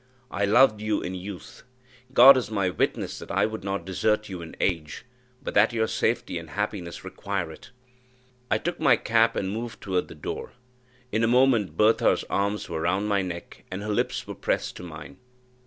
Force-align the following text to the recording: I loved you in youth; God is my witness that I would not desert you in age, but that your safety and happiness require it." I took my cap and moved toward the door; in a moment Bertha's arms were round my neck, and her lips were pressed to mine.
I 0.31 0.45
loved 0.45 0.81
you 0.81 1.03
in 1.03 1.13
youth; 1.13 1.61
God 2.11 2.35
is 2.35 2.49
my 2.49 2.71
witness 2.71 3.19
that 3.19 3.29
I 3.29 3.45
would 3.45 3.63
not 3.63 3.85
desert 3.85 4.29
you 4.29 4.41
in 4.41 4.55
age, 4.59 5.05
but 5.43 5.53
that 5.53 5.73
your 5.73 5.85
safety 5.85 6.39
and 6.39 6.49
happiness 6.49 7.03
require 7.03 7.51
it." 7.51 7.69
I 8.49 8.57
took 8.57 8.79
my 8.79 8.95
cap 8.95 9.35
and 9.35 9.51
moved 9.51 9.79
toward 9.79 10.07
the 10.07 10.15
door; 10.15 10.53
in 11.11 11.23
a 11.23 11.27
moment 11.27 11.77
Bertha's 11.77 12.23
arms 12.31 12.67
were 12.67 12.81
round 12.81 13.09
my 13.09 13.21
neck, 13.21 13.63
and 13.69 13.83
her 13.83 13.93
lips 13.93 14.25
were 14.25 14.33
pressed 14.33 14.75
to 14.77 14.83
mine. 14.83 15.17